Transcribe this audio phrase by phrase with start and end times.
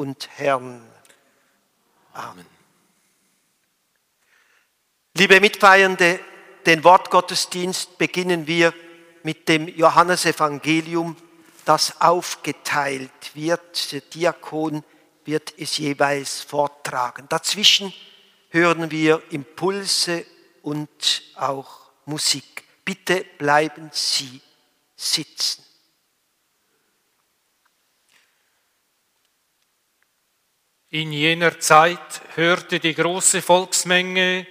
[0.00, 0.80] und Herrn.
[2.14, 2.46] Amen.
[5.12, 6.20] Liebe Mitfeiernde,
[6.64, 8.72] den Wortgottesdienst beginnen wir
[9.24, 11.16] mit dem Johannesevangelium,
[11.66, 13.92] das aufgeteilt wird.
[13.92, 14.84] Der Diakon
[15.26, 17.26] wird es jeweils vortragen.
[17.28, 17.92] Dazwischen
[18.48, 20.24] hören wir Impulse
[20.62, 22.64] und auch Musik.
[22.86, 24.40] Bitte bleiben Sie
[24.96, 25.62] sitzen.
[30.92, 34.44] In jener Zeit hörte die große Volksmenge,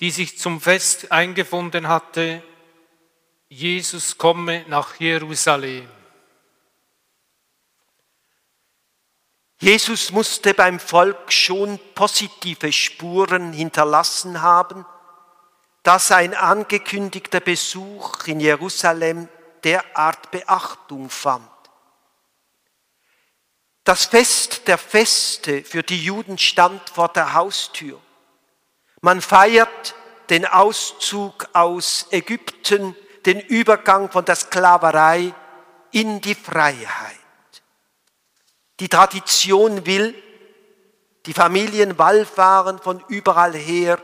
[0.00, 2.42] die sich zum Fest eingefunden hatte,
[3.48, 5.86] Jesus komme nach Jerusalem.
[9.60, 14.86] Jesus musste beim Volk schon positive Spuren hinterlassen haben,
[15.82, 19.28] da sein angekündigter Besuch in Jerusalem
[19.62, 21.53] derart Beachtung fand.
[23.84, 28.00] Das Fest der Feste für die Juden stand vor der Haustür.
[29.02, 29.94] Man feiert
[30.30, 35.34] den Auszug aus Ägypten, den Übergang von der Sklaverei
[35.90, 37.18] in die Freiheit.
[38.80, 40.14] Die Tradition will,
[41.26, 44.00] die Familien wallfahren von überall her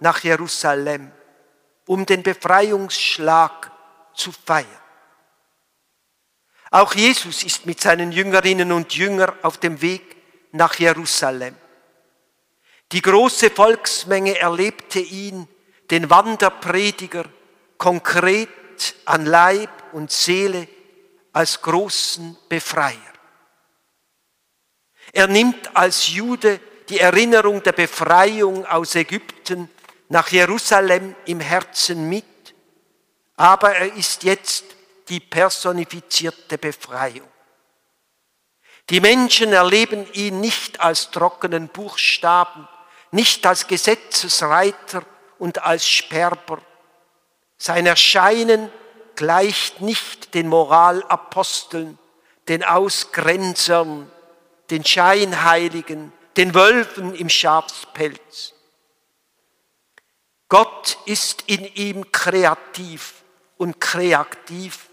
[0.00, 1.10] nach Jerusalem,
[1.86, 3.70] um den Befreiungsschlag
[4.14, 4.81] zu feiern.
[6.72, 10.16] Auch Jesus ist mit seinen Jüngerinnen und Jüngern auf dem Weg
[10.52, 11.54] nach Jerusalem.
[12.92, 15.46] Die große Volksmenge erlebte ihn,
[15.90, 17.26] den Wanderprediger,
[17.76, 18.48] konkret
[19.04, 20.66] an Leib und Seele
[21.34, 22.96] als großen Befreier.
[25.12, 29.68] Er nimmt als Jude die Erinnerung der Befreiung aus Ägypten
[30.08, 32.24] nach Jerusalem im Herzen mit,
[33.36, 34.64] aber er ist jetzt
[35.08, 37.28] die personifizierte Befreiung.
[38.90, 42.68] Die Menschen erleben ihn nicht als trockenen Buchstaben,
[43.10, 45.04] nicht als Gesetzesreiter
[45.38, 46.60] und als Sperber.
[47.58, 48.70] Sein Erscheinen
[49.14, 51.98] gleicht nicht den Moralaposteln,
[52.48, 54.10] den Ausgrenzern,
[54.70, 58.54] den Scheinheiligen, den Wölfen im Schafspelz.
[60.48, 63.22] Gott ist in ihm kreativ
[63.58, 64.88] und kreativ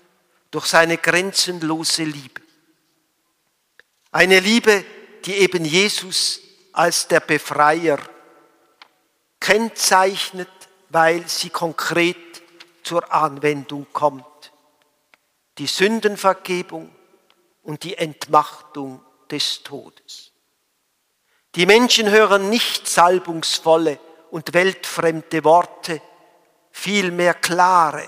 [0.51, 2.41] durch seine grenzenlose Liebe.
[4.11, 4.83] Eine Liebe,
[5.25, 6.41] die eben Jesus
[6.73, 7.99] als der Befreier
[9.39, 10.49] kennzeichnet,
[10.89, 12.17] weil sie konkret
[12.83, 14.25] zur Anwendung kommt.
[15.57, 16.89] Die Sündenvergebung
[17.63, 20.31] und die Entmachtung des Todes.
[21.55, 23.99] Die Menschen hören nicht salbungsvolle
[24.31, 26.01] und weltfremde Worte,
[26.71, 28.07] vielmehr klare,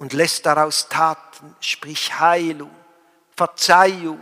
[0.00, 2.74] und lässt daraus Taten, sprich Heilung,
[3.36, 4.18] Verzeihung,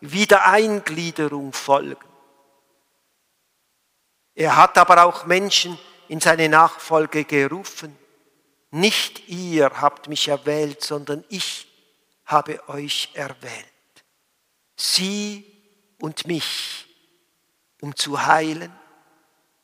[0.00, 2.08] Wiedereingliederung folgen.
[4.34, 7.96] Er hat aber auch Menschen in seine Nachfolge gerufen.
[8.72, 11.68] Nicht ihr habt mich erwählt, sondern ich
[12.26, 13.72] habe euch erwählt.
[14.76, 15.44] Sie
[16.00, 16.88] und mich,
[17.80, 18.76] um zu heilen,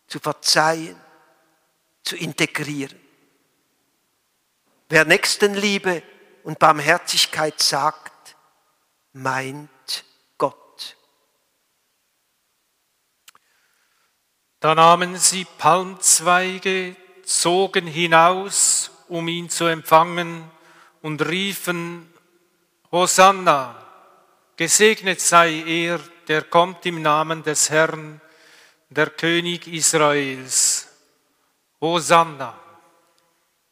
[0.07, 0.97] zu verzeihen,
[2.05, 3.10] zu integrieren.
[4.91, 6.03] Wer Nächstenliebe
[6.43, 8.35] und Barmherzigkeit sagt,
[9.13, 10.05] meint
[10.37, 10.97] Gott.
[14.59, 20.51] Da nahmen sie Palmzweige, zogen hinaus, um ihn zu empfangen,
[21.03, 22.13] und riefen,
[22.91, 23.77] Hosanna,
[24.57, 28.21] gesegnet sei er, der kommt im Namen des Herrn,
[28.89, 30.89] der König Israels.
[31.81, 32.70] Hosanna.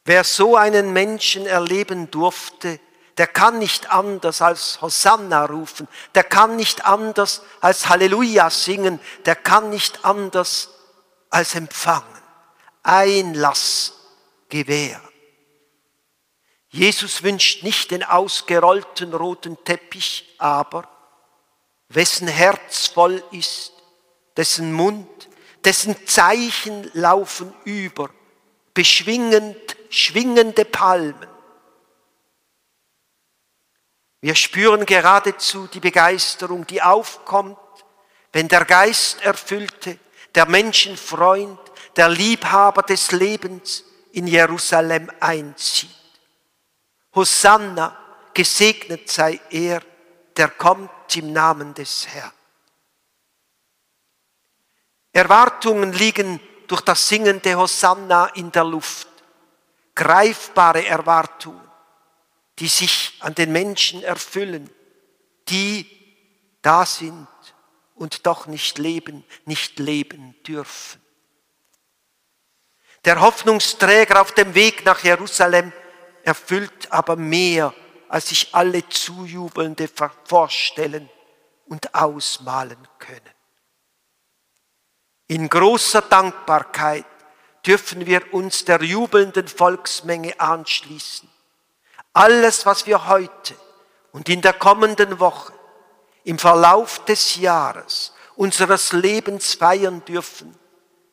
[0.08, 2.80] Wer so einen Menschen erleben durfte,
[3.19, 9.36] der kann nicht anders als Hosanna rufen, der kann nicht anders als Halleluja singen, der
[9.36, 10.70] kann nicht anders
[11.28, 12.22] als empfangen,
[12.82, 13.92] Einlass
[14.48, 15.06] gewähren.
[16.70, 20.88] Jesus wünscht nicht den ausgerollten roten Teppich, aber
[21.91, 23.74] wessen Herz voll ist,
[24.38, 25.28] dessen Mund,
[25.66, 28.09] dessen Zeichen laufen über,
[28.72, 31.28] beschwingend schwingende Palmen.
[34.20, 37.58] Wir spüren geradezu die Begeisterung, die aufkommt,
[38.32, 39.98] wenn der Geist erfüllte,
[40.34, 41.58] der Menschenfreund,
[41.96, 45.90] der Liebhaber des Lebens in Jerusalem einzieht.
[47.14, 47.96] Hosanna,
[48.34, 49.82] gesegnet sei er,
[50.36, 52.32] der kommt im Namen des Herrn.
[55.12, 59.08] Erwartungen liegen durch das singende Hosanna in der Luft
[59.98, 61.60] greifbare Erwartungen,
[62.60, 64.71] die sich an den Menschen erfüllen,
[65.48, 65.86] die
[66.62, 67.27] da sind
[67.97, 71.03] und doch nicht leben, nicht leben dürfen.
[73.04, 75.72] Der Hoffnungsträger auf dem Weg nach Jerusalem
[76.22, 77.74] erfüllt aber mehr,
[78.09, 79.91] als sich alle Zujubelnde
[80.24, 81.10] vorstellen
[81.66, 83.34] und ausmalen können.
[85.27, 87.04] In großer Dankbarkeit
[87.68, 91.28] dürfen wir uns der jubelnden Volksmenge anschließen.
[92.15, 93.54] Alles, was wir heute
[94.10, 95.53] und in der kommenden Woche
[96.24, 100.59] im Verlauf des Jahres unseres Lebens feiern dürfen,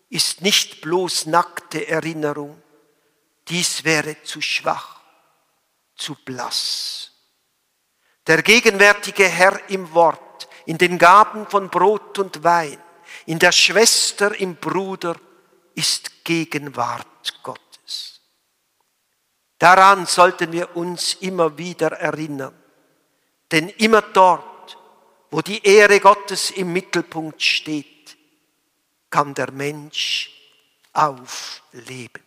[0.10, 2.62] ist nicht bloß nackte Erinnerung.
[3.50, 5.02] Dies wäre zu schwach,
[5.98, 7.12] zu blass.
[8.28, 12.82] Der gegenwärtige Herr im Wort, in den Gaben von Brot und Wein,
[13.26, 15.16] in der Schwester, im Bruder,
[15.76, 18.22] ist Gegenwart Gottes.
[19.60, 22.56] Daran sollten wir uns immer wieder erinnern,
[23.52, 24.78] denn immer dort,
[25.32, 28.18] wo die Ehre Gottes im Mittelpunkt steht,
[29.10, 30.32] kann der Mensch
[30.94, 32.24] aufleben.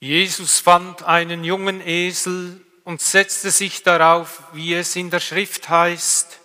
[0.00, 6.40] Jesus fand einen jungen Esel und setzte sich darauf, wie es in der Schrift heißt,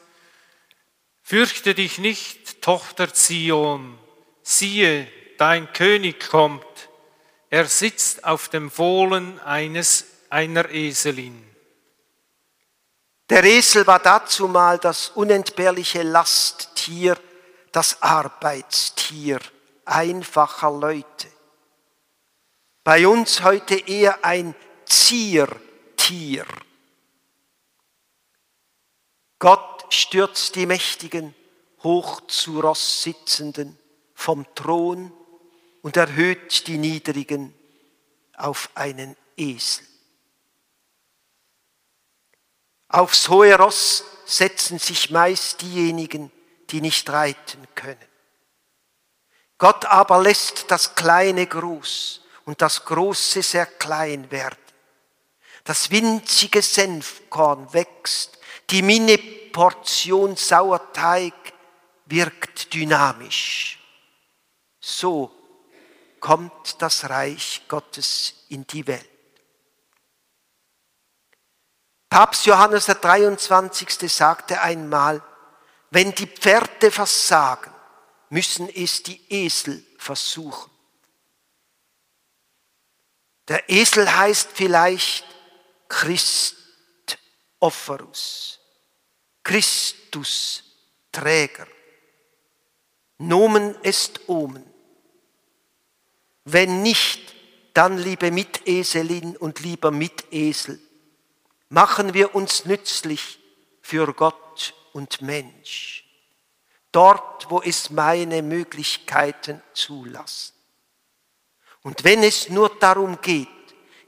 [1.29, 3.99] Fürchte dich nicht, Tochter Zion,
[4.41, 6.65] siehe, dein König kommt,
[7.51, 11.47] er sitzt auf dem Fohlen eines, einer Eselin.
[13.29, 17.15] Der Esel war dazu mal das unentbehrliche Lasttier,
[17.71, 19.39] das Arbeitstier
[19.85, 21.27] einfacher Leute.
[22.83, 24.55] Bei uns heute eher ein
[24.87, 26.47] Ziertier.
[29.37, 31.35] Gott stürzt die Mächtigen,
[31.83, 33.77] hoch zu Ross sitzenden,
[34.13, 35.13] vom Thron
[35.81, 37.53] und erhöht die Niedrigen
[38.35, 39.85] auf einen Esel.
[42.89, 46.31] Aufs hohe Ross setzen sich meist diejenigen,
[46.69, 47.97] die nicht reiten können.
[49.57, 54.57] Gott aber lässt das Kleine groß und das Große sehr klein werden.
[55.65, 58.39] Das winzige Senfkorn wächst,
[58.69, 59.17] die Minne
[59.51, 61.33] Portion Sauerteig
[62.05, 63.79] wirkt dynamisch.
[64.79, 65.31] So
[66.19, 69.09] kommt das Reich Gottes in die Welt.
[72.09, 74.11] Papst Johannes der 23.
[74.11, 75.21] sagte einmal,
[75.91, 77.71] wenn die Pferde versagen,
[78.29, 80.71] müssen es die Esel versuchen.
[83.47, 85.25] Der Esel heißt vielleicht
[85.87, 86.55] Christ
[89.49, 89.95] Offerus.
[90.09, 90.63] Christus
[91.11, 91.67] Träger.
[93.17, 94.63] Nomen est Omen.
[96.45, 97.35] Wenn nicht,
[97.73, 100.79] dann liebe Miteselin und lieber Mitesel,
[101.69, 103.39] machen wir uns nützlich
[103.81, 106.05] für Gott und Mensch,
[106.91, 110.53] dort, wo es meine Möglichkeiten zulassen.
[111.81, 113.47] Und wenn es nur darum geht,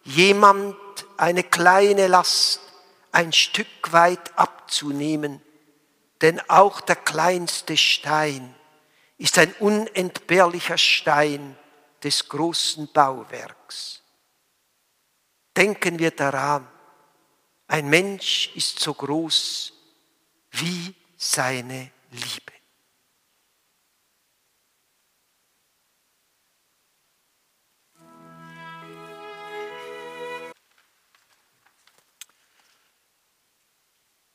[0.03, 0.77] jemand
[1.17, 2.70] eine kleine Last
[3.11, 5.41] ein Stück weit abzunehmen,
[6.21, 8.55] denn auch der kleinste Stein
[9.17, 11.57] ist ein unentbehrlicher Stein
[12.03, 14.01] des großen Bauwerks.
[15.55, 16.67] Denken wir daran,
[17.67, 19.73] ein Mensch ist so groß
[20.51, 22.60] wie seine Liebe.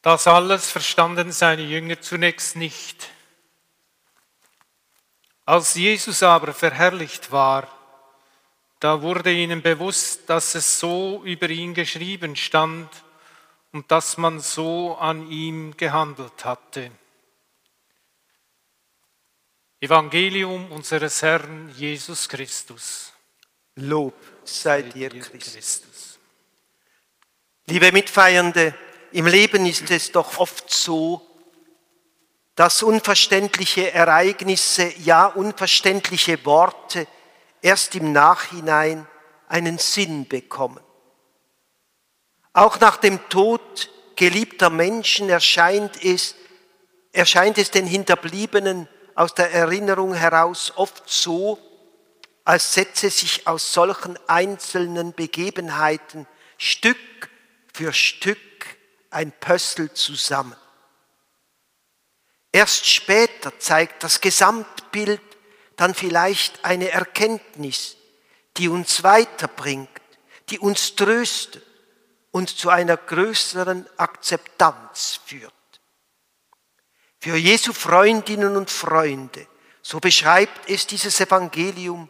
[0.07, 3.09] Das alles verstanden seine Jünger zunächst nicht.
[5.45, 7.67] Als Jesus aber verherrlicht war,
[8.79, 12.89] da wurde ihnen bewusst, dass es so über ihn geschrieben stand
[13.73, 16.93] und dass man so an ihm gehandelt hatte.
[19.81, 23.13] Evangelium unseres Herrn Jesus Christus.
[23.75, 26.21] Lob sei dir, Christus.
[27.67, 28.73] Liebe Mitfeiernde,
[29.17, 31.27] im Leben ist es doch oft so,
[32.55, 37.07] dass unverständliche Ereignisse, ja unverständliche Worte
[37.63, 39.07] erst im Nachhinein
[39.49, 40.81] einen Sinn bekommen.
[42.53, 46.35] Auch nach dem Tod geliebter Menschen erscheint es,
[47.11, 51.59] erscheint es den Hinterbliebenen aus der Erinnerung heraus oft so,
[52.45, 56.27] als setze sich aus solchen einzelnen Begebenheiten
[56.59, 56.99] Stück
[57.73, 58.37] für Stück
[59.11, 60.57] ein Pössl zusammen.
[62.53, 65.21] Erst später zeigt das Gesamtbild
[65.77, 67.97] dann vielleicht eine Erkenntnis,
[68.57, 69.91] die uns weiterbringt,
[70.49, 71.63] die uns tröstet
[72.31, 75.53] und zu einer größeren Akzeptanz führt.
[77.19, 79.47] für Jesu Freundinnen und Freunde,
[79.83, 82.09] so beschreibt es dieses Evangelium,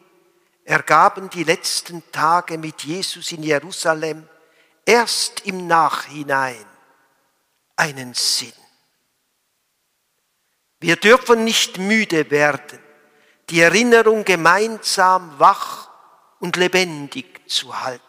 [0.65, 4.29] ergaben die letzten Tage mit Jesus in Jerusalem
[4.85, 6.67] erst im Nachhinein
[7.77, 8.53] einen Sinn.
[10.81, 12.79] Wir dürfen nicht müde werden,
[13.51, 15.89] die Erinnerung gemeinsam wach
[16.41, 18.03] und lebendig zu halten.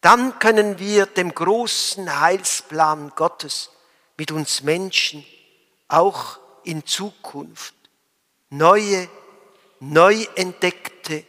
[0.00, 3.70] Dann können wir dem großen Heilsplan Gottes
[4.16, 5.24] mit uns Menschen
[5.88, 7.74] auch in Zukunft
[8.50, 9.08] neue,
[9.78, 11.24] neu entdeckte,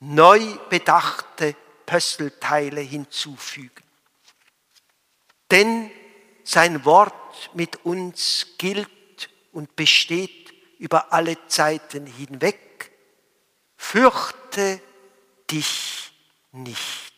[0.00, 3.84] neu bedachte Pösselteile hinzufügen.
[5.50, 5.90] Denn
[6.50, 12.90] sein Wort mit uns gilt und besteht über alle Zeiten hinweg.
[13.76, 14.80] Fürchte
[15.48, 16.12] dich
[16.50, 17.09] nicht.